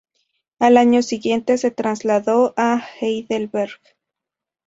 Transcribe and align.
Al 0.57 0.77
año 0.77 1.03
siguiente 1.03 1.59
se 1.59 1.69
trasladó 1.69 2.55
a 2.57 2.83
Heidelberg. 3.01 3.79